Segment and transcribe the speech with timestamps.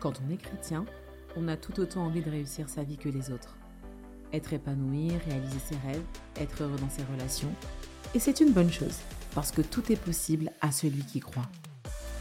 [0.00, 0.86] Quand on est chrétien,
[1.36, 3.58] on a tout autant envie de réussir sa vie que les autres.
[4.32, 6.02] Être épanoui, réaliser ses rêves,
[6.36, 7.52] être heureux dans ses relations.
[8.14, 8.96] Et c'est une bonne chose,
[9.34, 11.48] parce que tout est possible à celui qui croit.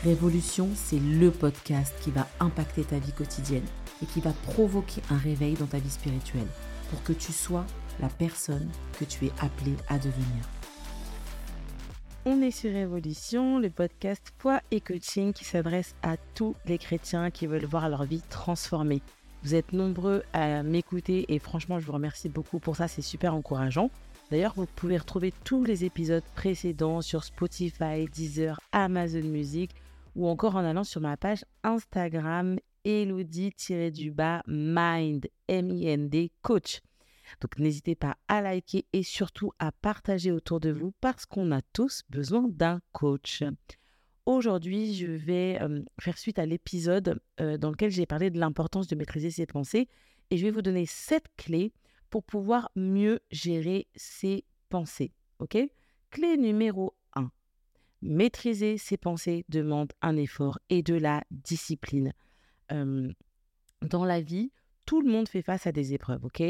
[0.04, 3.66] Révolution, c'est le podcast qui va impacter ta vie quotidienne
[4.04, 6.48] et qui va provoquer un réveil dans ta vie spirituelle
[6.90, 7.66] pour que tu sois
[8.02, 8.70] la personne
[9.00, 10.59] que tu es appelé à devenir.
[12.26, 17.32] On est sur Révolution, le podcast Foi et Coaching qui s'adresse à tous les chrétiens
[17.32, 19.02] qui veulent voir leur vie transformée.
[19.44, 23.34] Vous êtes nombreux à m'écouter et franchement, je vous remercie beaucoup pour ça, c'est super
[23.34, 23.90] encourageant.
[24.32, 29.72] D'ailleurs, vous pouvez retrouver tous les épisodes précédents sur Spotify, Deezer, Amazon Music
[30.16, 36.82] ou encore en allant sur ma page Instagram Elodie-du-bas Mind, M-I-N-D, coach.
[37.42, 41.62] Donc n'hésitez pas à liker et surtout à partager autour de vous parce qu'on a
[41.62, 43.44] tous besoin d'un coach.
[44.26, 45.60] Aujourd'hui, je vais
[46.00, 49.88] faire suite à l'épisode dans lequel j'ai parlé de l'importance de maîtriser ses pensées
[50.30, 51.74] et je vais vous donner sept clés
[52.10, 55.12] pour pouvoir mieux gérer ses pensées.
[55.40, 55.58] OK?
[56.12, 57.32] Clé numéro 1.
[58.02, 62.14] Maîtriser ses pensées demande un effort et de la discipline.
[62.70, 64.52] dans la vie,
[64.90, 66.42] tout le monde fait face à des épreuves, ok?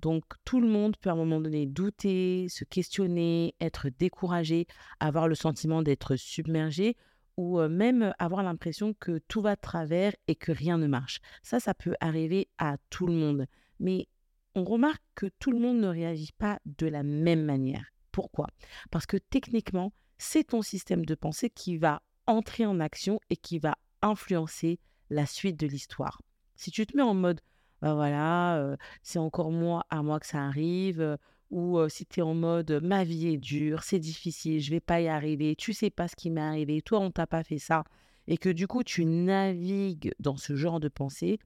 [0.00, 4.66] Donc tout le monde peut à un moment donné douter, se questionner, être découragé,
[5.00, 6.94] avoir le sentiment d'être submergé
[7.38, 11.20] ou même avoir l'impression que tout va de travers et que rien ne marche.
[11.42, 13.46] Ça, ça peut arriver à tout le monde.
[13.80, 14.08] Mais
[14.54, 17.86] on remarque que tout le monde ne réagit pas de la même manière.
[18.12, 18.48] Pourquoi?
[18.90, 23.58] Parce que techniquement, c'est ton système de pensée qui va entrer en action et qui
[23.58, 26.20] va influencer la suite de l'histoire.
[26.56, 27.40] Si tu te mets en mode
[27.82, 31.18] bah voilà, c'est encore moi à moi que ça arrive.
[31.50, 35.00] ou si tu es en mode ma vie est dure, c'est difficile, je vais pas
[35.00, 37.84] y arriver, tu sais pas ce qui m'est arrivé, toi on t'a pas fait ça,
[38.26, 41.38] et que du coup tu navigues dans ce genre de pensée,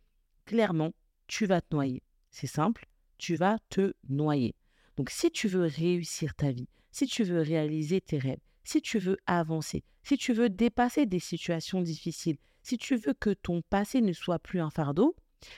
[0.47, 0.93] clairement
[1.27, 2.03] tu vas te noyer.
[2.31, 2.87] C'est simple,
[3.19, 4.55] tu vas te noyer.
[4.97, 8.99] Donc si tu veux réussir ta vie, si tu veux réaliser tes rêves, si tu
[8.99, 14.01] veux avancer, si tu veux dépasser des situations difficiles, si tu veux que ton passé
[14.01, 15.15] ne soit plus un fardeau,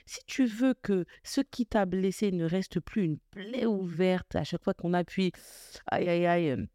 [0.07, 4.45] si tu veux que ce qui t'a blessé ne reste plus une plaie ouverte à
[4.45, 5.33] chaque fois qu'on appuie,
[5.87, 6.69] aïe aïe aïe,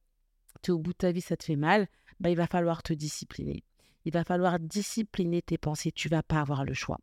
[0.61, 1.87] tu es au bout de ta vie, ça te fait mal,
[2.19, 3.63] bah, il va falloir te discipliner.
[4.05, 6.99] Il va falloir discipliner tes pensées, tu vas pas avoir le choix.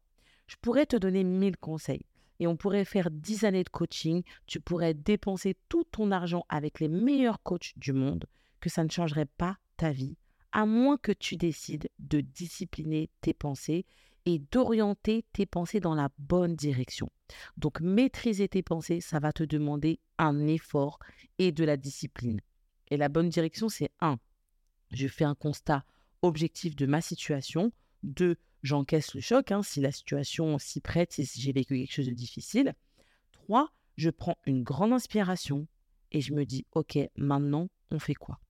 [0.46, 2.04] Je pourrais te donner mille conseils
[2.40, 6.80] et on pourrait faire dix années de coaching, tu pourrais dépenser tout ton argent avec
[6.80, 8.26] les meilleurs coachs du monde,
[8.60, 10.16] que ça ne changerait pas ta vie,
[10.52, 13.86] à moins que tu décides de discipliner tes pensées
[14.26, 17.10] et d'orienter tes pensées dans la bonne direction.
[17.56, 20.98] Donc maîtriser tes pensées, ça va te demander un effort
[21.38, 22.40] et de la discipline.
[22.88, 24.18] Et la bonne direction, c'est un,
[24.92, 25.84] je fais un constat
[26.22, 27.72] objectif de ma situation.
[28.02, 32.08] Deux, j'encaisse le choc hein, si la situation s'y prête, si j'ai vécu quelque chose
[32.08, 32.74] de difficile.
[33.32, 35.66] Trois, je prends une grande inspiration
[36.12, 38.40] et je me dis, OK, maintenant, on fait quoi?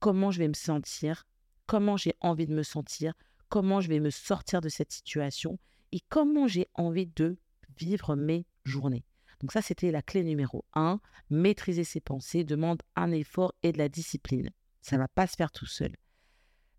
[0.00, 1.26] Comment je vais me sentir?
[1.66, 3.14] Comment j'ai envie de me sentir?
[3.54, 5.60] Comment je vais me sortir de cette situation
[5.92, 7.38] et comment j'ai envie de
[7.76, 9.04] vivre mes journées.
[9.38, 11.00] Donc ça, c'était la clé numéro un.
[11.30, 14.50] Maîtriser ses pensées demande un effort et de la discipline.
[14.80, 15.94] Ça ne va pas se faire tout seul.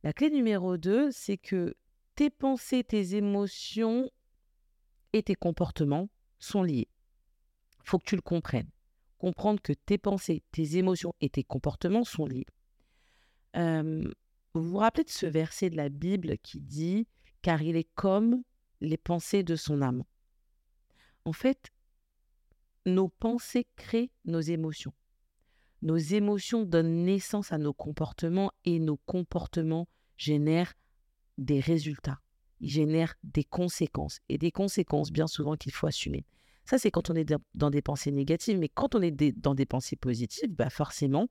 [0.04, 1.78] La clé numéro deux, c'est que
[2.16, 4.12] tes pensées, tes émotions
[5.14, 6.10] et tes comportements
[6.40, 6.90] sont liés.
[7.86, 8.70] Il faut que tu le comprennes.
[9.18, 12.48] Comprendre que tes pensées, tes émotions et tes comportements sont liés.
[14.60, 17.08] Vous vous rappelez de ce verset de la Bible qui dit
[17.42, 18.42] Car il est comme
[18.82, 20.04] les pensées de son âme.
[21.26, 21.72] En fait,
[22.86, 24.94] nos pensées créent nos émotions.
[25.82, 30.74] Nos émotions donnent naissance à nos comportements et nos comportements génèrent
[31.38, 32.22] des résultats.
[32.62, 36.26] Ils génèrent des conséquences et des conséquences bien souvent qu'il faut assumer.
[36.64, 39.66] Ça, c'est quand on est dans des pensées négatives, mais quand on est dans des
[39.66, 41.28] pensées positives, bah forcément,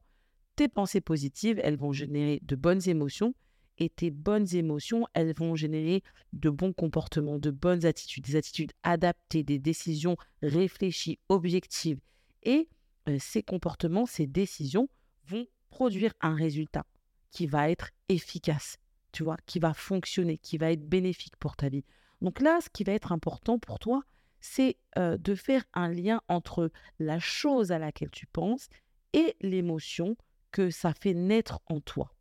[0.56, 3.34] tes pensées positives, elles vont générer de bonnes émotions
[3.78, 6.03] et tes bonnes émotions, elles vont générer
[6.33, 11.98] de bons comportements, de bonnes attitudes, des attitudes adaptées, des décisions réfléchies, objectives.
[12.45, 12.68] Et
[13.09, 14.89] euh, ces comportements, ces décisions
[15.27, 16.86] vont produire un résultat
[17.30, 18.77] qui va être efficace,
[19.10, 21.84] tu vois, qui va fonctionner, qui va être bénéfique pour ta vie.
[22.21, 24.03] Donc là, ce qui va être important pour toi,
[24.41, 26.71] c'est euh, de faire un lien entre
[27.01, 28.68] la chose à laquelle tu penses
[29.12, 30.16] et l'émotion
[30.54, 32.15] que ça fait naître en toi.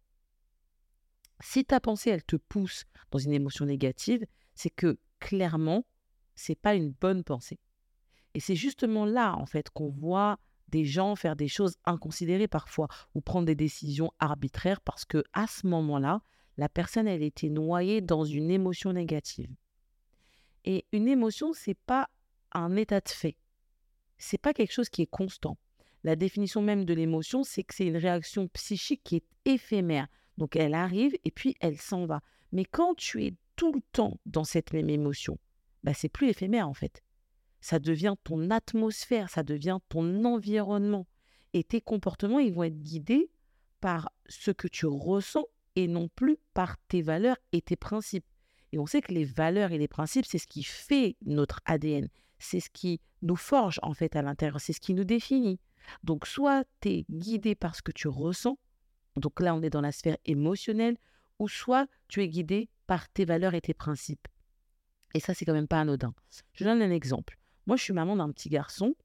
[1.39, 4.25] Si ta pensée, elle te pousse dans une émotion négative,
[4.55, 5.85] c'est que clairement,
[6.33, 7.59] c'est pas une bonne pensée.
[8.33, 10.39] Et c'est justement là, en fait, qu'on voit
[10.69, 15.45] des gens faire des choses inconsidérées parfois ou prendre des décisions arbitraires parce que à
[15.45, 16.23] ce moment-là,
[16.57, 19.53] la personne, elle était noyée dans une émotion négative.
[20.65, 22.09] Et une émotion, c'est pas
[22.51, 23.37] un état de fait.
[24.17, 25.59] C'est pas quelque chose qui est constant.
[26.03, 30.07] La définition même de l'émotion, c'est que c'est une réaction psychique qui est éphémère.
[30.37, 32.21] Donc elle arrive et puis elle s'en va.
[32.51, 35.37] Mais quand tu es tout le temps dans cette même émotion,
[35.83, 37.03] bah, c'est plus éphémère en fait.
[37.61, 41.07] Ça devient ton atmosphère, ça devient ton environnement.
[41.53, 43.29] Et tes comportements, ils vont être guidés
[43.79, 45.45] par ce que tu ressens
[45.75, 48.25] et non plus par tes valeurs et tes principes.
[48.71, 52.09] Et on sait que les valeurs et les principes, c'est ce qui fait notre ADN.
[52.39, 54.59] C'est ce qui nous forge en fait à l'intérieur.
[54.59, 55.59] C'est ce qui nous définit.
[56.03, 58.57] Donc soit tu es guidé par ce que tu ressens.
[59.15, 60.97] Donc là, on est dans la sphère émotionnelle.
[61.39, 64.27] Ou soit tu es guidé par tes valeurs et tes principes.
[65.13, 66.13] Et ça, c'est quand même pas anodin.
[66.53, 67.37] Je donne un exemple.
[67.67, 68.95] Moi, je suis maman d'un petit garçon.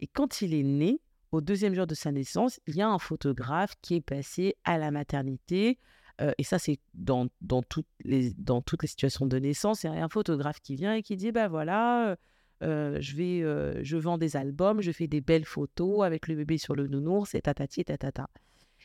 [0.00, 1.00] Et quand il est né,
[1.30, 4.78] au deuxième jour de sa naissance, il y a un photographe qui est passé à
[4.78, 5.78] la maternité.
[6.20, 7.28] Euh, et ça, c'est dans,
[7.68, 9.84] toutes les, dans toutes les situations de naissance.
[9.84, 12.16] Il y a un photographe qui vient et qui dit, bah voilà,
[12.62, 16.36] euh, euh, je, vais, je vends des albums, je fais des belles photos avec le
[16.36, 18.28] bébé sur le nounours, et tatati, et tatata.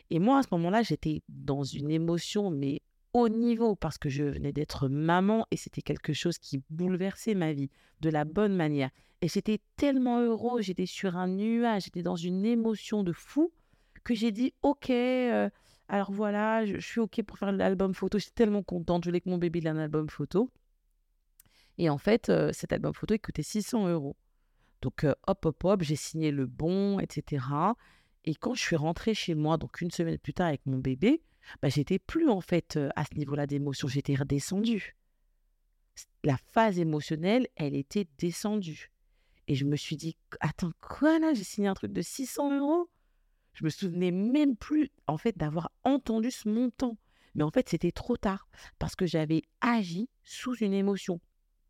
[0.10, 2.82] Et moi, à ce moment-là, j'étais dans une émotion, mais
[3.14, 7.54] haut niveau, parce que je venais d'être maman et c'était quelque chose qui bouleversait ma
[7.54, 7.70] vie
[8.02, 8.90] de la bonne manière.
[9.22, 13.52] Et j'étais tellement heureux, j'étais sur un nuage, j'étais dans une émotion de fou
[14.04, 15.50] que j'ai dit ok, euh,
[15.90, 18.20] alors voilà, je, suis ok pour faire l'album photo.
[18.20, 20.50] J'étais tellement contente, je voulais que mon bébé ait un album photo.
[21.78, 24.16] Et en fait, euh, cet album photo, il coûtait 600 euros.
[24.82, 27.46] Donc euh, hop, hop, hop, j'ai signé le bon, etc.
[28.26, 31.22] Et quand je suis rentrée chez moi, donc une semaine plus tard avec mon bébé,
[31.62, 34.96] bah, j'étais plus en fait à ce niveau-là d'émotion, j'étais redescendue.
[36.24, 38.92] La phase émotionnelle, elle était descendue.
[39.48, 42.90] Et je me suis dit, attends, quoi là J'ai signé un truc de 600 euros?
[43.54, 46.98] Je me souvenais même plus, en fait, d'avoir entendu ce montant.
[47.34, 48.48] Mais en fait, c'était trop tard
[48.78, 51.22] parce que j'avais agi sous une émotion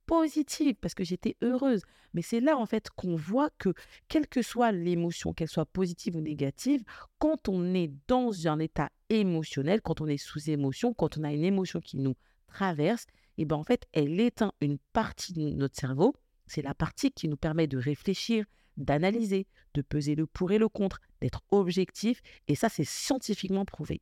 [0.07, 1.81] positive parce que j'étais heureuse.
[2.13, 3.73] Mais c'est là, en fait, qu'on voit que,
[4.07, 6.83] quelle que soit l'émotion, qu'elle soit positive ou négative,
[7.19, 11.31] quand on est dans un état émotionnel, quand on est sous émotion, quand on a
[11.31, 12.15] une émotion qui nous
[12.47, 13.05] traverse,
[13.37, 16.15] et eh ben en fait, elle éteint une partie de notre cerveau
[16.47, 18.45] c'est la partie qui nous permet de réfléchir,
[18.77, 22.21] d'analyser, de peser le pour et le contre, d'être objectif.
[22.47, 24.01] Et ça, c'est scientifiquement prouvé.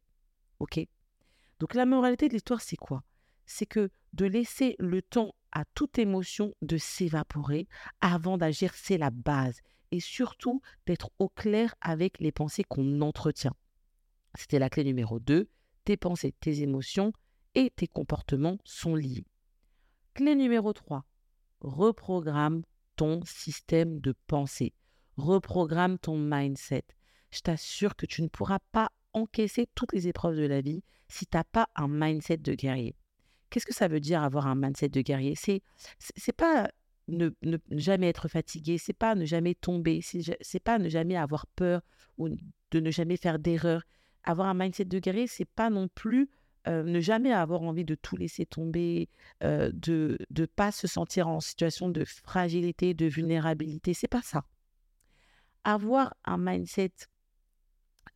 [0.59, 0.79] OK?
[1.59, 3.03] Donc la moralité de l'histoire, c'est quoi?
[3.45, 7.67] C'est que de laisser le temps à toute émotion de s'évaporer
[8.01, 9.61] avant d'agir, c'est la base.
[9.91, 13.55] Et surtout, d'être au clair avec les pensées qu'on entretient.
[14.37, 15.49] C'était la clé numéro 2.
[15.85, 17.13] Tes pensées, tes émotions
[17.53, 19.25] et tes comportements sont liés.
[20.13, 21.05] Clé numéro 3
[21.61, 22.63] reprogramme
[22.97, 24.73] ton système de pensée,
[25.15, 26.83] reprogramme ton mindset.
[27.31, 31.25] Je t'assure que tu ne pourras pas encaisser toutes les épreuves de la vie si
[31.25, 32.95] tu n'as pas un mindset de guerrier.
[33.49, 35.35] Qu'est-ce que ça veut dire avoir un mindset de guerrier?
[35.35, 35.61] C'est
[35.97, 36.69] c'est pas
[37.07, 41.45] ne, ne, jamais être fatigué, c'est pas ne jamais tomber, c'est pas ne jamais avoir
[41.47, 41.81] peur
[42.17, 43.83] ou de ne jamais faire d'erreur.
[44.23, 46.29] Avoir un mindset de guerrier, c'est pas non plus
[46.67, 49.07] euh, ne jamais avoir envie de tout laisser tomber,
[49.43, 53.93] euh, de ne pas se sentir en situation de fragilité, de vulnérabilité.
[53.93, 54.45] C'est pas ça.
[55.63, 56.91] Avoir un mindset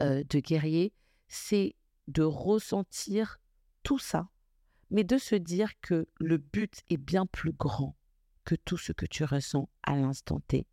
[0.02, 0.94] euh, de guerrier,
[1.28, 1.76] c'est
[2.08, 3.40] de ressentir
[3.84, 4.30] tout ça,
[4.92, 7.96] mais de se dire que le but est bien plus grand
[8.46, 10.66] que tout ce que tu ressens à l'instant T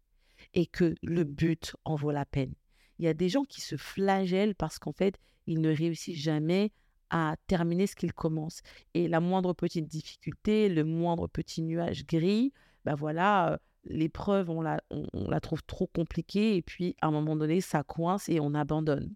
[0.54, 2.54] et que le but en vaut la peine.
[2.98, 6.72] Il y a des gens qui se flagellent parce qu'en fait, ils ne réussissent jamais
[7.10, 8.62] à terminer ce qu'il commence.
[8.94, 12.52] Et la moindre petite difficulté, le moindre petit nuage gris,
[12.84, 17.10] ben voilà, euh, l'épreuve, on la, on, la trouve trop compliquée et puis à un
[17.10, 19.14] moment donné, ça coince et on abandonne.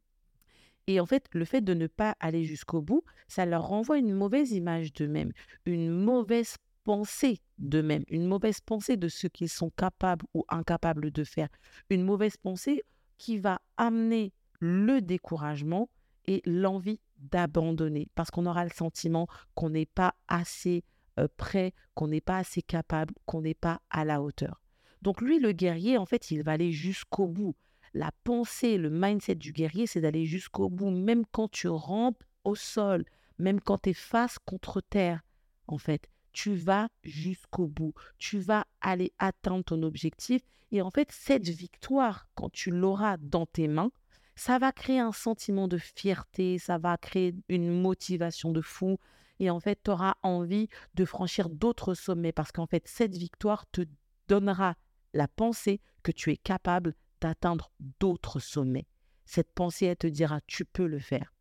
[0.90, 4.12] Et en fait, le fait de ne pas aller jusqu'au bout, ça leur renvoie une
[4.12, 5.30] mauvaise image d'eux-mêmes,
[5.64, 11.22] une mauvaise pensée d'eux-mêmes, une mauvaise pensée de ce qu'ils sont capables ou incapables de
[11.22, 11.46] faire,
[11.90, 12.82] une mauvaise pensée
[13.18, 15.88] qui va amener le découragement
[16.26, 20.82] et l'envie d'abandonner parce qu'on aura le sentiment qu'on n'est pas assez
[21.20, 24.60] euh, prêt, qu'on n'est pas assez capable, qu'on n'est pas à la hauteur.
[25.02, 27.54] Donc lui, le guerrier, en fait, il va aller jusqu'au bout.
[27.92, 32.54] La pensée, le mindset du guerrier, c'est d'aller jusqu'au bout, même quand tu rampes au
[32.54, 33.04] sol,
[33.38, 35.22] même quand tu es face contre terre,
[35.66, 36.08] en fait.
[36.32, 37.92] Tu vas jusqu'au bout.
[38.18, 40.42] Tu vas aller atteindre ton objectif.
[40.70, 43.90] Et en fait, cette victoire, quand tu l'auras dans tes mains,
[44.36, 48.98] ça va créer un sentiment de fierté, ça va créer une motivation de fou.
[49.40, 53.66] Et en fait, tu auras envie de franchir d'autres sommets parce qu'en fait, cette victoire
[53.72, 53.82] te
[54.28, 54.76] donnera
[55.12, 58.86] la pensée que tu es capable d'atteindre d'autres sommets.
[59.24, 61.34] Cette pensée, elle te dira, tu peux le faire.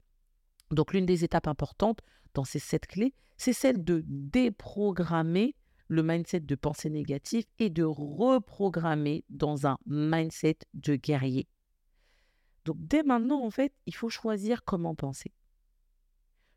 [0.71, 2.01] Donc, l'une des étapes importantes
[2.33, 5.55] dans ces sept clés, c'est celle de déprogrammer
[5.87, 11.47] le mindset de pensée négative et de reprogrammer dans un mindset de guerrier.
[12.65, 15.33] Donc dès maintenant, en fait, il faut choisir comment penser.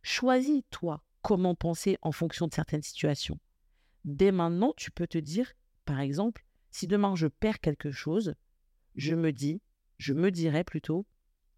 [0.03, 3.39] Choisis, toi, comment penser en fonction de certaines situations.
[4.05, 5.51] Dès maintenant, tu peux te dire,
[5.87, 8.35] par exemple, si demain je perds quelque chose,
[8.95, 9.61] je me dis,
[9.99, 11.07] je me dirais plutôt,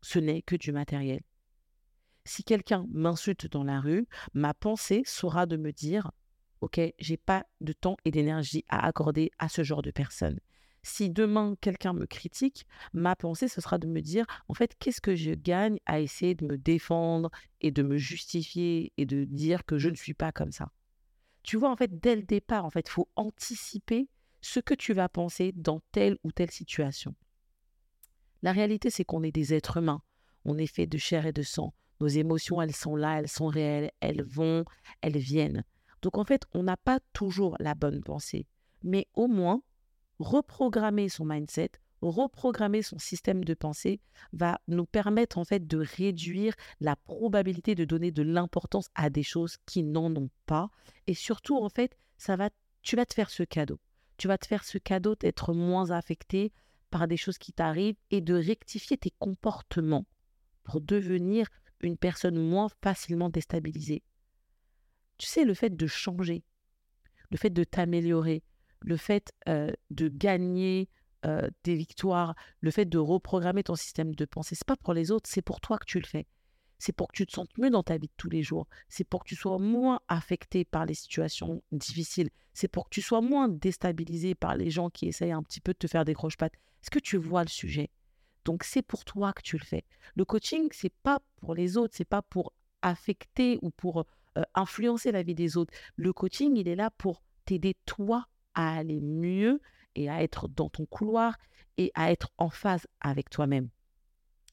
[0.02, 1.22] ce n'est que du matériel.
[2.24, 6.10] Si quelqu'un m'insulte dans la rue, ma pensée sera de me dire,
[6.60, 10.40] OK, j'ai pas de temps et d'énergie à accorder à ce genre de personne.
[10.82, 15.00] Si demain quelqu'un me critique, ma pensée ce sera de me dire en fait qu'est-ce
[15.00, 17.30] que je gagne à essayer de me défendre
[17.62, 20.70] et de me justifier et de dire que je ne suis pas comme ça?
[21.42, 24.08] Tu vois en fait dès le départ en fait, faut anticiper
[24.42, 27.14] ce que tu vas penser dans telle ou telle situation.
[28.44, 30.02] La réalité, c'est qu'on est des êtres humains.
[30.44, 31.72] On est fait de chair et de sang.
[32.00, 34.66] Nos émotions, elles sont là, elles sont réelles, elles vont,
[35.00, 35.64] elles viennent.
[36.02, 38.46] Donc en fait, on n'a pas toujours la bonne pensée.
[38.82, 39.62] Mais au moins,
[40.18, 41.70] reprogrammer son mindset,
[42.02, 44.02] reprogrammer son système de pensée
[44.34, 49.22] va nous permettre en fait de réduire la probabilité de donner de l'importance à des
[49.22, 50.68] choses qui n'en ont pas.
[51.06, 52.50] Et surtout, en fait, ça va,
[52.82, 53.80] tu vas te faire ce cadeau.
[54.18, 56.52] Tu vas te faire ce cadeau d'être moins affecté
[56.94, 60.06] par des choses qui t'arrivent et de rectifier tes comportements
[60.62, 61.48] pour devenir
[61.80, 64.04] une personne moins facilement déstabilisée.
[65.18, 66.44] Tu sais, le fait de changer,
[67.30, 68.44] le fait de t'améliorer,
[68.80, 70.88] le fait euh, de gagner
[71.26, 75.10] euh, des victoires, le fait de reprogrammer ton système de pensée, c'est pas pour les
[75.10, 76.28] autres, c'est pour toi que tu le fais.
[76.84, 78.66] C'est pour que tu te sentes mieux dans ta vie de tous les jours.
[78.90, 82.28] C'est pour que tu sois moins affecté par les situations difficiles.
[82.52, 85.72] C'est pour que tu sois moins déstabilisé par les gens qui essayent un petit peu
[85.72, 86.52] de te faire des croche-pattes.
[86.82, 87.88] Est-ce que tu vois le sujet?
[88.44, 89.86] Donc c'est pour toi que tu le fais.
[90.14, 94.04] Le coaching, c'est pas pour les autres, c'est pas pour affecter ou pour
[94.36, 95.72] euh, influencer la vie des autres.
[95.96, 99.62] Le coaching, il est là pour t'aider toi à aller mieux
[99.94, 101.38] et à être dans ton couloir
[101.78, 103.70] et à être en phase avec toi-même.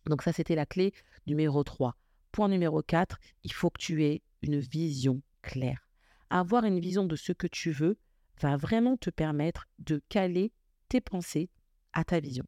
[0.05, 0.93] Donc ça, c'était la clé
[1.27, 1.97] numéro 3.
[2.31, 5.87] Point numéro 4, il faut que tu aies une vision claire.
[6.29, 7.97] Avoir une vision de ce que tu veux
[8.39, 10.53] va vraiment te permettre de caler
[10.87, 11.49] tes pensées
[11.93, 12.45] à ta vision.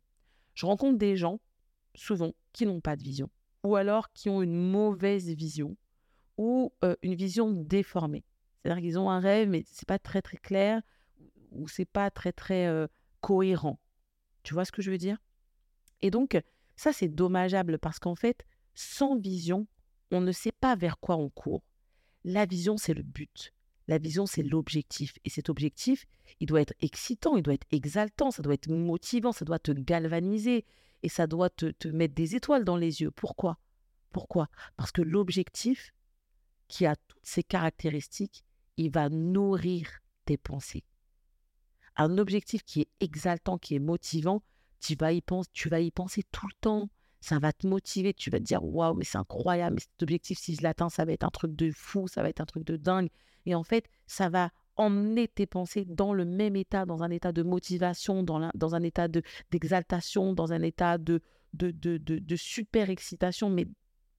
[0.54, 1.40] Je rencontre des gens,
[1.96, 3.30] souvent, qui n'ont pas de vision,
[3.64, 5.76] ou alors qui ont une mauvaise vision,
[6.38, 8.24] ou euh, une vision déformée.
[8.62, 10.82] C'est-à-dire qu'ils ont un rêve, mais c'est pas très très clair,
[11.52, 12.88] ou c'est pas très très euh,
[13.22, 13.80] cohérent.
[14.44, 15.18] Tu vois ce que je veux dire?
[16.02, 16.42] Et donc,
[16.76, 19.68] ça c'est dommageable parce qu'en fait, sans vision,
[20.14, 21.64] on ne sait pas vers quoi on court.
[22.24, 23.54] La vision, c'est le but.
[23.88, 25.18] La vision, c'est l'objectif.
[25.26, 26.06] Et cet objectif,
[26.40, 29.72] il doit être excitant, il doit être exaltant, ça doit être motivant, ça doit te
[29.72, 30.66] galvaniser
[31.02, 33.12] et ça doit te, te mettre des étoiles dans les yeux.
[33.12, 33.60] Pourquoi?
[34.12, 34.48] Pourquoi?
[34.78, 35.94] Parce que l'objectif,
[36.68, 38.46] qui a toutes ces caractéristiques,
[38.78, 40.86] il va nourrir tes pensées.
[41.96, 44.44] Un objectif qui est exaltant, qui est motivant,
[44.80, 46.90] tu vas y penser, tu vas y penser tout le temps
[47.24, 50.38] ça va te motiver, tu vas te dire waouh, mais c'est incroyable, mais cet objectif,
[50.38, 52.66] si je l'atteins, ça va être un truc de fou, ça va être un truc
[52.66, 53.08] de dingue.
[53.46, 57.32] Et en fait, ça va emmener tes pensées dans le même état, dans un état
[57.32, 61.22] de motivation, dans, dans un état d'exaltation, dans un état de,
[61.54, 63.68] de, de, de, super excitation, mais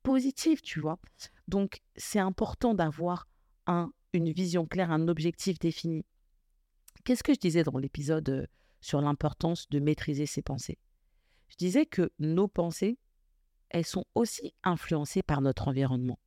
[0.02, 0.99] positive, tu vois.
[1.46, 3.28] Donc, c'est important d'avoir
[3.66, 6.06] un, une vision claire, un objectif défini.
[7.04, 8.46] Qu'est-ce que je disais dans l'épisode euh,
[8.80, 10.78] sur l'importance de maîtriser ses pensées?
[11.48, 12.98] Je disais que nos pensées,
[13.70, 16.18] elles sont aussi influencées par notre environnement.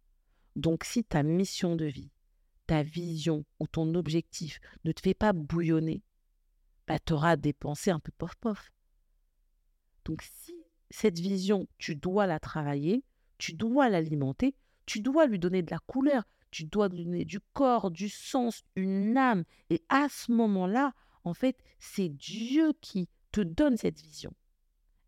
[0.56, 2.12] Donc si ta mission de vie,
[2.66, 6.04] ta vision ou ton objectif ne te fait pas bouillonner,
[6.88, 8.72] bah, tu auras des pensées un peu pof-pof.
[10.06, 10.56] Donc si
[10.90, 13.04] cette vision, tu dois la travailler,
[13.38, 14.56] tu dois l'alimenter,
[14.86, 18.64] tu dois lui donner de la couleur, tu dois lui donner du corps, du sens,
[18.76, 19.44] une âme.
[19.70, 20.94] Et à ce moment-là,
[21.24, 24.34] en fait, c'est Dieu qui te donne cette vision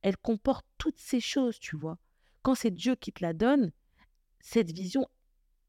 [0.02, 1.98] elle comporte toutes ces choses, tu vois.
[2.42, 3.72] Quand c'est Dieu qui te la donne,
[4.40, 5.08] cette vision,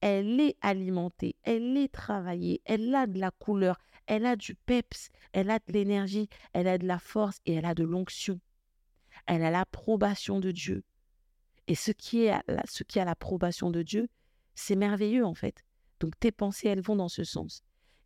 [0.00, 5.10] elle est alimentée, elle est travaillée, elle a de la couleur, elle a du peps,
[5.32, 8.40] elle a de l'énergie, elle a de la force et elle a de l'onction.
[9.26, 10.84] Elle a l'approbation de Dieu.
[11.66, 12.34] Et ce qui est
[12.64, 14.08] ce qui a l'approbation de Dieu,
[14.54, 15.64] c'est merveilleux en fait.
[16.00, 17.62] Donc tes pensées, elles vont dans ce sens.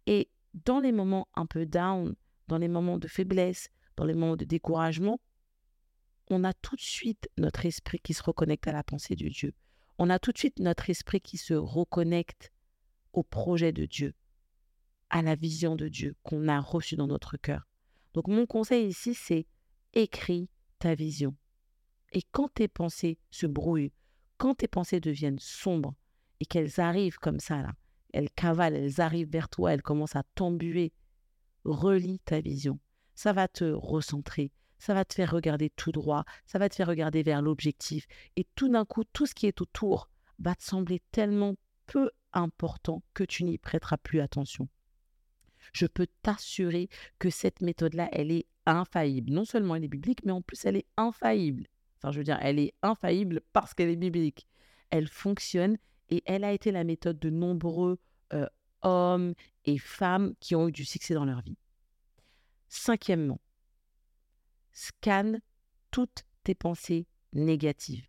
[0.07, 0.29] Et
[0.67, 2.15] dans les moments un peu down,
[2.49, 5.21] dans les moments de faiblesse, dans les moments de découragement,
[6.29, 9.53] on a tout de suite notre esprit qui se reconnecte à la pensée de Dieu.
[9.99, 12.53] On a tout de suite notre esprit qui se reconnecte
[13.13, 14.15] au projet de Dieu,
[15.11, 17.69] à la vision de Dieu qu'on a reçue dans notre cœur.
[18.15, 19.47] Donc mon conseil ici, c'est
[19.93, 21.37] écris ta vision.
[22.13, 23.93] Et quand tes pensées se brouillent,
[24.39, 25.95] quand tes pensées deviennent sombres
[26.41, 27.73] et qu'elles arrivent comme ça,
[28.13, 30.93] elles cavalent, elles arrivent vers toi, elles commencent à t'embuer,
[31.65, 32.79] relis ta vision.
[33.15, 34.53] Ça va te recentrer,
[34.85, 38.07] ça va te faire regarder tout droit, ça va te faire regarder vers l'objectif.
[38.37, 41.55] Et tout d'un coup, tout ce qui est autour va te sembler tellement
[41.87, 44.69] peu important que tu n'y prêteras plus attention.
[45.73, 49.33] Je peux t'assurer que cette méthode-là, elle est infaillible.
[49.33, 51.67] Non seulement elle est biblique, mais en plus elle est infaillible.
[51.97, 54.47] Enfin, je veux dire, elle est infaillible parce qu'elle est biblique.
[54.91, 55.79] Elle fonctionne
[56.11, 57.99] et elle a été la méthode de nombreux
[58.35, 58.47] euh,
[58.83, 59.33] hommes
[59.65, 61.57] et femmes qui ont eu du succès dans leur vie.
[62.69, 63.41] Cinquièmement,
[64.75, 65.41] scanne
[65.91, 68.07] toutes tes pensées négatives.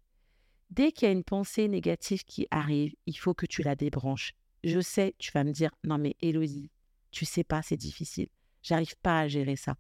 [0.70, 4.34] Dès qu'il y a une pensée négative qui arrive, il faut que tu la débranches.
[4.64, 6.70] Je sais, tu vas me dire, non mais Héloïse,
[7.12, 8.28] tu sais pas, c'est difficile.
[8.62, 9.78] J'arrive pas à gérer ça.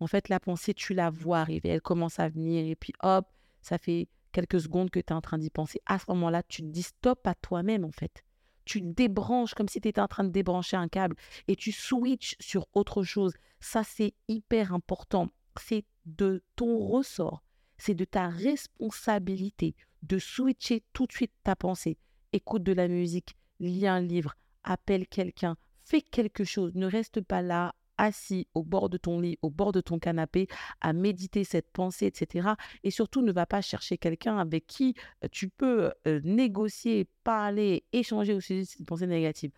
[0.00, 3.26] En fait, la pensée, tu la vois arriver, elle commence à venir et puis hop,
[3.62, 5.80] ça fait quelques secondes que tu es en train d'y penser.
[5.86, 8.24] À ce moment-là, tu te dis stop à toi-même en fait.
[8.64, 12.36] Tu débranches comme si tu étais en train de débrancher un câble et tu switches
[12.38, 13.32] sur autre chose.
[13.60, 15.30] Ça, c'est hyper important.
[15.60, 15.84] C'est
[16.16, 17.42] de ton ressort,
[17.76, 21.98] c'est de ta responsabilité de switcher tout de suite ta pensée.
[22.32, 24.34] Écoute de la musique, lis un livre,
[24.64, 26.74] appelle quelqu'un, fais quelque chose.
[26.74, 30.46] Ne reste pas là assis au bord de ton lit, au bord de ton canapé,
[30.80, 32.50] à méditer cette pensée, etc.
[32.84, 37.84] Et surtout, ne va pas chercher quelqu'un avec qui euh, tu peux euh, négocier, parler,
[37.92, 39.50] échanger au sujet de cette pensée négative.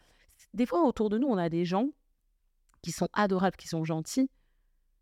[0.54, 1.90] Des fois, autour de nous, on a des gens
[2.82, 4.30] qui sont adorables, qui sont gentils,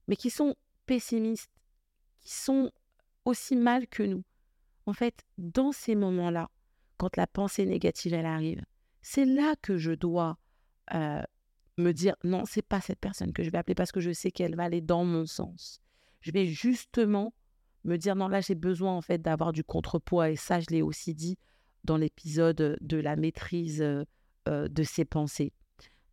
[0.08, 0.56] mais qui sont
[0.88, 1.52] pessimistes,
[2.22, 2.72] qui sont
[3.24, 4.24] aussi mal que nous.
[4.86, 6.50] En fait, dans ces moments-là,
[6.96, 8.64] quand la pensée négative, elle arrive,
[9.02, 10.38] c'est là que je dois
[10.94, 11.22] euh,
[11.76, 14.30] me dire non, c'est pas cette personne que je vais appeler parce que je sais
[14.30, 15.78] qu'elle va aller dans mon sens.
[16.22, 17.34] Je vais justement
[17.84, 20.82] me dire non, là j'ai besoin en fait d'avoir du contrepoids et ça je l'ai
[20.82, 21.38] aussi dit
[21.84, 24.04] dans l'épisode de la maîtrise euh,
[24.48, 25.52] euh, de ses pensées.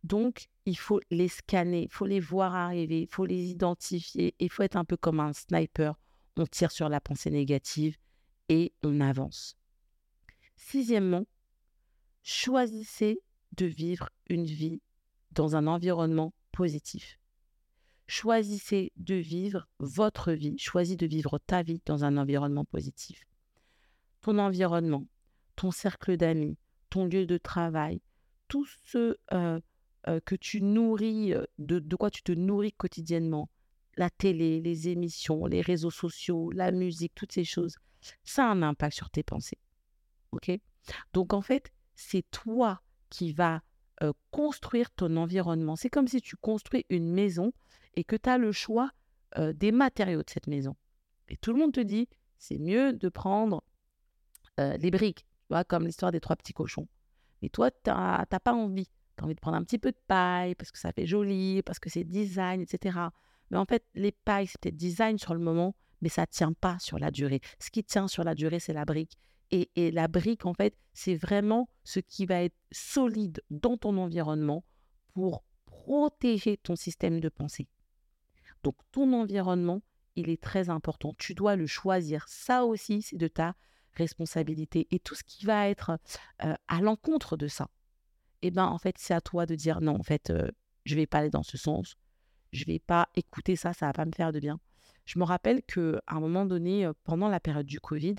[0.04, 4.50] Donc il faut les scanner, il faut les voir arriver, il faut les identifier, il
[4.50, 5.94] faut être un peu comme un sniper.
[6.36, 7.96] On tire sur la pensée négative
[8.48, 9.56] et on avance.
[10.56, 11.24] Sixièmement,
[12.22, 13.20] choisissez
[13.56, 14.82] de vivre une vie
[15.30, 17.18] dans un environnement positif.
[18.08, 23.24] Choisissez de vivre votre vie, choisis de vivre ta vie dans un environnement positif.
[24.20, 25.06] Ton environnement,
[25.54, 26.58] ton cercle d'amis,
[26.90, 28.00] ton lieu de travail,
[28.48, 29.16] tout ce
[30.08, 33.48] euh, que tu nourris, euh, de, quoi tu te nourris quotidiennement,
[33.96, 37.76] la télé, les émissions, les réseaux sociaux, la musique, toutes ces choses,
[38.22, 39.58] ça a un impact sur tes pensées.
[40.32, 40.50] OK?
[41.12, 43.62] Donc en fait, c'est toi qui vas
[44.30, 45.74] construire ton environnement.
[45.74, 47.52] C'est comme si tu construis une maison
[47.94, 48.90] et que tu as le choix
[49.54, 50.76] des matériaux de cette maison.
[51.28, 53.64] Et tout le monde te dit, c'est mieux de prendre
[54.58, 56.86] les briques, tu vois, comme l'histoire des trois petits cochons.
[57.40, 58.90] Et toi, tu n'as pas envie.
[59.16, 61.62] Tu as envie de prendre un petit peu de paille parce que ça fait joli,
[61.62, 62.98] parce que c'est design, etc.
[63.50, 66.78] Mais en fait, les pailles, c'est peut-être design sur le moment, mais ça tient pas
[66.78, 67.40] sur la durée.
[67.58, 69.16] Ce qui tient sur la durée, c'est la brique.
[69.52, 74.64] Et, la brique, en fait, c'est vraiment ce qui va être solide dans ton environnement
[75.14, 77.68] pour protéger ton système de pensée.
[78.64, 79.82] Donc, ton environnement,
[80.16, 81.14] il est très important.
[81.16, 82.26] Tu dois le choisir.
[82.28, 83.54] Ça aussi, c'est de ta
[83.92, 84.88] responsabilité.
[84.90, 85.98] Et tout ce qui va être
[86.44, 87.68] euh, à l'encontre de ça,
[88.42, 90.48] eh ben, en fait, c'est à toi de dire non, en fait, euh,
[90.84, 91.96] je vais pas aller dans ce sens.
[92.52, 94.60] Je vais pas écouter ça, ça va pas me faire de bien.
[95.04, 98.16] Je me rappelle qu'à un moment donné, euh, pendant la période du Covid,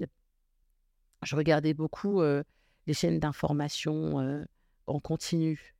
[1.24, 4.46] je regardais beaucoup les chaînes d'information
[4.86, 5.76] en continu.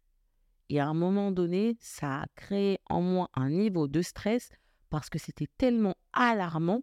[0.70, 4.50] Et à un moment donné, ça a créé en moi un niveau de stress
[4.90, 6.82] parce que c'était tellement alarmant.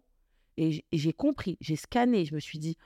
[0.57, 2.77] Et j'ai compris, j'ai scanné, je me suis dit,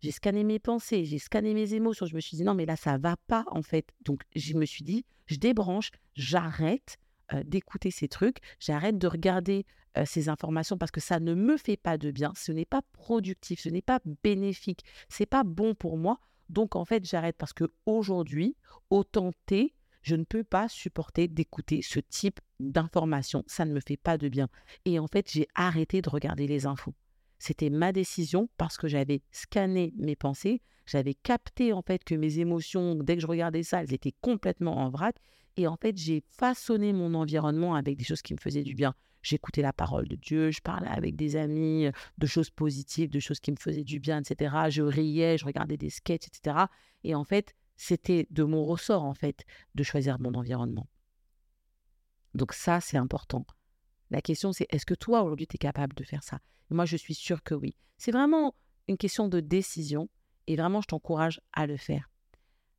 [0.00, 2.06] j'ai scanné mes pensées, j'ai scanné mes émotions.
[2.06, 3.86] Je me suis dit, non, mais là, ça va pas, en fait.
[4.04, 6.98] Donc, je me suis dit, je débranche, j'arrête
[7.44, 9.66] d'écouter ces trucs, j'arrête de regarder
[10.04, 13.60] ces informations parce que ça ne me fait pas de bien, ce n'est pas productif,
[13.60, 16.20] ce n'est pas bénéfique, c'est pas bon pour moi.
[16.50, 18.56] Donc en fait, j'arrête parce que aujourd'hui,
[18.90, 23.96] autant T, je ne peux pas supporter d'écouter ce type d'informations, ça ne me fait
[23.96, 24.48] pas de bien.
[24.84, 26.94] Et en fait, j'ai arrêté de regarder les infos.
[27.38, 32.38] C'était ma décision parce que j'avais scanné mes pensées, j'avais capté en fait que mes
[32.38, 35.16] émotions, dès que je regardais ça, elles étaient complètement en vrac.
[35.58, 38.94] Et en fait, j'ai façonné mon environnement avec des choses qui me faisaient du bien
[39.26, 43.40] j'écoutais la parole de Dieu, je parlais avec des amis de choses positives, de choses
[43.40, 44.54] qui me faisaient du bien, etc.
[44.70, 46.66] Je riais, je regardais des sketchs, etc.
[47.02, 49.44] Et en fait, c'était de mon ressort, en fait,
[49.74, 50.88] de choisir mon environnement.
[52.34, 53.46] Donc ça, c'est important.
[54.10, 56.38] La question, c'est est-ce que toi, aujourd'hui, tu es capable de faire ça?
[56.70, 57.76] Moi, je suis sûre que oui.
[57.98, 58.54] C'est vraiment
[58.88, 60.08] une question de décision
[60.46, 62.10] et vraiment, je t'encourage à le faire.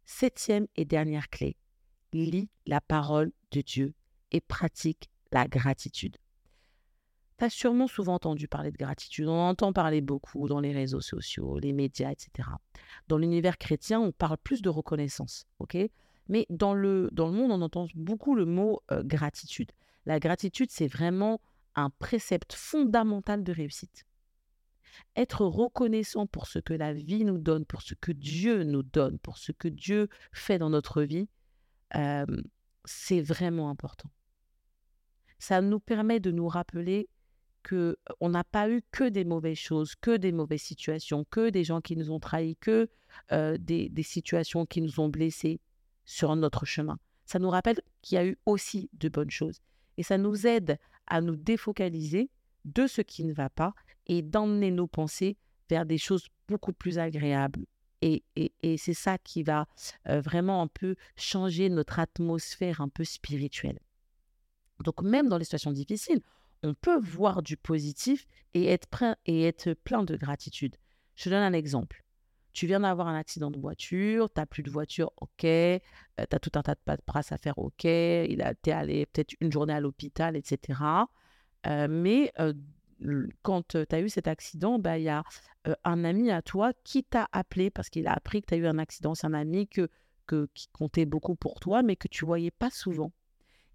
[0.05, 1.57] Septième et dernière clé,
[2.13, 3.93] lis la parole de Dieu
[4.31, 6.17] et pratique la gratitude.
[7.37, 9.27] Tu as sûrement souvent entendu parler de gratitude.
[9.27, 12.49] On entend parler beaucoup dans les réseaux sociaux, les médias, etc.
[13.07, 15.45] Dans l'univers chrétien, on parle plus de reconnaissance,
[16.29, 19.71] Mais dans le, dans le monde, on entend beaucoup le mot euh, gratitude.
[20.07, 21.41] La gratitude, c'est vraiment
[21.75, 24.05] un précepte fondamental de réussite.
[25.17, 29.19] Être reconnaissant pour ce que la vie nous donne, pour ce que Dieu nous donne,
[29.19, 31.27] pour ce que Dieu fait dans notre vie,
[32.85, 34.09] c'est vraiment important.
[35.39, 37.09] Ça nous permet de nous rappeler
[37.61, 41.65] que on n'a pas eu que des mauvaises choses, que des mauvaises situations, que des
[41.65, 42.89] gens qui nous ont trahis, que
[43.29, 45.59] des, situations qui nous ont blessés
[46.05, 46.97] sur notre chemin.
[47.25, 49.59] Ça nous rappelle qu'il y a eu aussi de bonnes choses.
[49.97, 52.29] Et ça nous aide à nous défocaliser
[52.65, 53.73] de ce qui ne va pas
[54.07, 55.37] et d'emmener nos pensées
[55.69, 57.65] vers des choses beaucoup plus agréables.
[58.01, 59.67] Et, et, c'est ça qui va
[60.05, 63.79] vraiment un peu changer notre atmosphère un peu spirituelle.
[64.83, 66.21] Donc même dans les situations difficiles,
[66.63, 68.87] on peut voir du positif et être,
[69.83, 70.75] plein, de gratitude.
[71.15, 72.03] Je donne un exemple.
[72.57, 75.43] Tu viens d'avoir un accident de voiture, tu n'as plus de voiture, ok.
[75.43, 75.79] Euh,
[76.17, 77.81] tu as tout un tas de paperasse à faire, ok.
[77.81, 80.79] Tu es allé peut-être une journée à l'hôpital, etc.
[81.67, 82.53] Euh, mais euh,
[83.43, 85.21] quand tu as eu cet accident, bah, il y a
[85.83, 88.65] un ami à toi qui t'a appelé parce qu'il a appris que tu as eu
[88.65, 89.13] un accident.
[89.13, 89.87] C'est un ami que,
[90.55, 93.11] qui comptait beaucoup pour toi, mais que tu voyais pas souvent.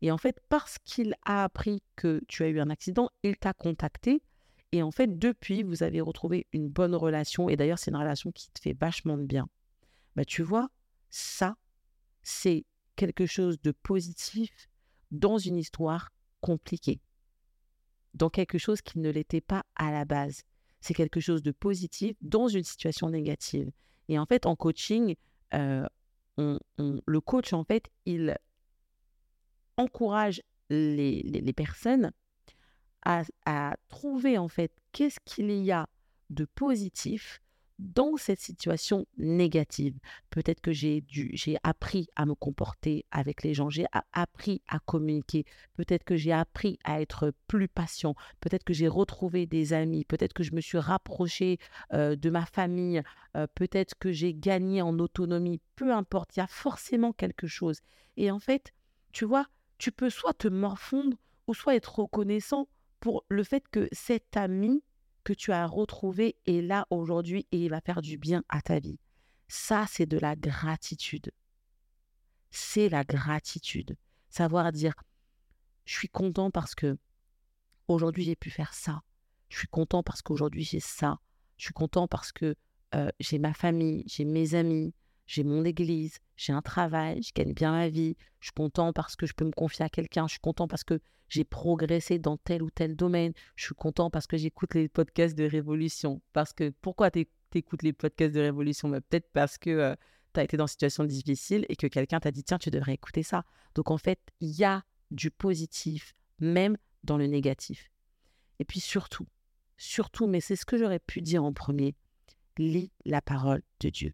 [0.00, 3.52] Et en fait, parce qu'il a appris que tu as eu un accident, il t'a
[3.52, 4.24] contacté.
[4.72, 7.48] Et en fait, depuis, vous avez retrouvé une bonne relation.
[7.48, 9.48] Et d'ailleurs, c'est une relation qui te fait vachement de bien.
[10.16, 10.70] Bah, tu vois,
[11.10, 11.56] ça,
[12.22, 12.64] c'est
[12.96, 14.68] quelque chose de positif
[15.10, 17.00] dans une histoire compliquée.
[18.14, 20.42] Dans quelque chose qui ne l'était pas à la base.
[20.80, 23.70] C'est quelque chose de positif dans une situation négative.
[24.08, 25.14] Et en fait, en coaching,
[25.54, 25.86] euh,
[26.36, 28.36] le coach, en fait, il
[29.76, 32.12] encourage les, les, personnes
[33.04, 33.24] à,
[33.88, 35.88] trouver en fait qu'est-ce qu'il y a
[36.30, 37.40] de positif
[37.78, 39.98] dans cette situation négative.
[40.30, 41.02] Peut-être que j'ai
[41.64, 46.78] appris à me comporter avec les gens, j'ai appris à communiquer, peut-être que j'ai appris
[46.84, 50.78] à être plus patient, peut-être que j'ai retrouvé des amis, peut-être que je me suis
[50.78, 51.58] rapproché
[51.92, 53.02] euh, de ma famille,
[53.36, 57.80] euh, peut-être que j'ai gagné en autonomie, peu importe, il y a forcément quelque chose.
[58.16, 58.72] Et en fait,
[59.12, 59.46] tu vois,
[59.78, 61.16] tu peux soit te morfondre
[61.48, 62.68] ou soit être reconnaissant
[63.02, 64.80] pour le fait que cet ami
[65.24, 68.78] que tu as retrouvé est là aujourd'hui et il va faire du bien à ta
[68.78, 69.00] vie.
[69.48, 71.32] Ça, c'est de la gratitude.
[72.52, 73.96] C'est la gratitude.
[74.30, 74.94] Savoir dire,
[75.84, 76.96] je suis content parce que
[77.88, 79.02] aujourd'hui j'ai pu faire ça.
[79.48, 81.18] Je suis content parce qu'aujourd'hui j'ai ça.
[81.56, 82.54] Je suis content parce que
[82.94, 84.94] euh, j'ai ma famille, j'ai mes amis,
[85.32, 89.16] j'ai mon église, j'ai un travail, je gagne bien ma vie, je suis content parce
[89.16, 92.36] que je peux me confier à quelqu'un, je suis content parce que j'ai progressé dans
[92.36, 96.20] tel ou tel domaine, je suis content parce que j'écoute les podcasts de Révolution.
[96.34, 98.90] Parce que pourquoi tu écoutes les podcasts de Révolution?
[98.90, 99.94] Bah, Peut-être parce que euh,
[100.34, 102.92] tu as été dans une situation difficile et que quelqu'un t'a dit tiens, tu devrais
[102.92, 103.46] écouter ça.
[103.74, 107.90] Donc en fait, il y a du positif, même dans le négatif.
[108.58, 109.26] Et puis surtout,
[109.78, 111.94] surtout, mais c'est ce que j'aurais pu dire en premier,
[112.58, 114.12] lis la parole de Dieu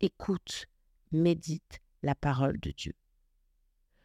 [0.00, 0.66] écoute,
[1.12, 2.94] médite la parole de Dieu.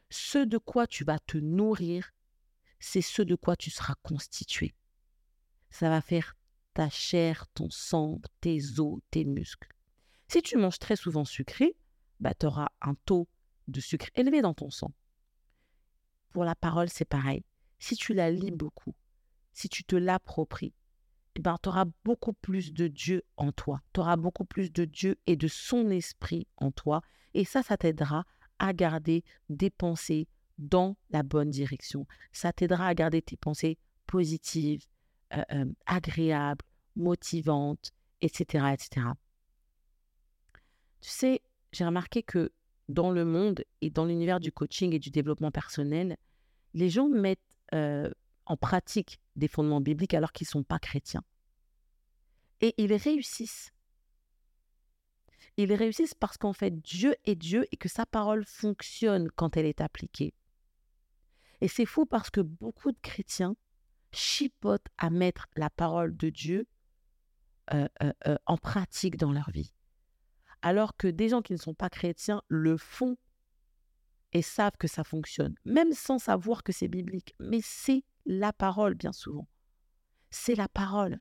[0.09, 2.11] Ce de quoi tu vas te nourrir,
[2.79, 4.73] c'est ce de quoi tu seras constitué.
[5.69, 6.35] Ça va faire
[6.73, 9.73] ta chair, ton sang, tes os, tes muscles.
[10.27, 11.75] Si tu manges très souvent sucré,
[12.19, 13.27] bah, tu auras un taux
[13.67, 14.93] de sucre élevé dans ton sang.
[16.31, 17.43] Pour la parole, c'est pareil.
[17.79, 18.95] Si tu la lis beaucoup,
[19.53, 20.73] si tu te l'appropries,
[21.39, 23.81] ben, tu auras beaucoup plus de Dieu en toi.
[23.93, 27.01] Tu auras beaucoup plus de Dieu et de son esprit en toi.
[27.33, 28.25] Et ça, ça t'aidera
[28.59, 32.05] à garder des pensées dans la bonne direction.
[32.31, 34.85] Ça t'aidera à garder tes pensées positives,
[35.33, 36.63] euh, euh, agréables,
[36.95, 37.91] motivantes,
[38.21, 39.07] etc., etc.
[40.99, 41.41] Tu sais,
[41.71, 42.51] j'ai remarqué que
[42.89, 46.17] dans le monde et dans l'univers du coaching et du développement personnel,
[46.73, 47.39] les gens mettent
[47.73, 48.11] euh,
[48.45, 51.23] en pratique des fondements bibliques alors qu'ils ne sont pas chrétiens.
[52.61, 53.73] Et ils réussissent.
[55.57, 59.65] Ils réussissent parce qu'en fait, Dieu est Dieu et que sa parole fonctionne quand elle
[59.65, 60.33] est appliquée.
[61.59, 63.55] Et c'est fou parce que beaucoup de chrétiens
[64.11, 66.67] chipotent à mettre la parole de Dieu
[67.73, 69.71] euh, euh, euh, en pratique dans leur vie.
[70.61, 73.17] Alors que des gens qui ne sont pas chrétiens le font
[74.33, 77.35] et savent que ça fonctionne, même sans savoir que c'est biblique.
[77.39, 79.47] Mais c'est la parole, bien souvent.
[80.29, 81.19] C'est la parole.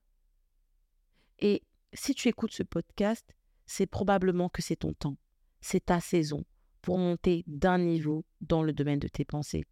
[1.39, 3.35] Et si tu écoutes ce podcast,
[3.67, 5.17] c'est probablement que c'est ton temps,
[5.61, 6.45] c'est ta saison
[6.83, 9.65] pour monter d'un niveau dans le domaine de tes pensées.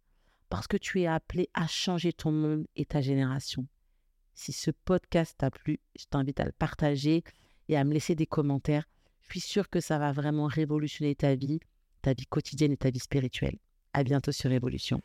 [0.49, 3.67] parce que tu es appelé à changer ton monde et ta génération.
[4.33, 7.23] Si ce podcast t'a plu, je t'invite à le partager
[7.67, 8.85] et à me laisser des commentaires.
[9.21, 11.59] Je suis sûre que ça va vraiment révolutionner ta vie,
[12.01, 13.59] ta vie quotidienne et ta vie spirituelle.
[13.93, 15.01] À bientôt sur Révolution.